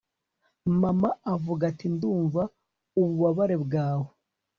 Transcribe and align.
mama 0.81 1.09
avuga 1.33 1.63
ati 1.71 1.85
ndumva 1.95 2.41
ububabare 2.99 3.55
bwawe 3.65 4.09